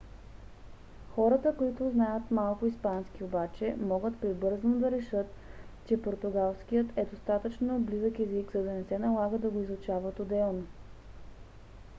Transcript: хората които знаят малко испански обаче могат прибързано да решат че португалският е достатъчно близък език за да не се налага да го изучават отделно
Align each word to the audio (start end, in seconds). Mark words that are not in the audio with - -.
хората 1.15 1.55
които 1.57 1.89
знаят 1.89 2.31
малко 2.31 2.65
испански 2.65 3.23
обаче 3.23 3.75
могат 3.81 4.19
прибързано 4.21 4.79
да 4.79 4.91
решат 4.91 5.27
че 5.87 6.01
португалският 6.01 6.87
е 6.95 7.05
достатъчно 7.05 7.79
близък 7.79 8.19
език 8.19 8.51
за 8.53 8.63
да 8.63 8.71
не 8.71 8.83
се 8.83 8.99
налага 8.99 9.37
да 9.39 9.49
го 9.49 9.59
изучават 9.61 10.19
отделно 10.19 10.63